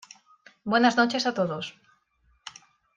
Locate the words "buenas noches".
0.71-1.27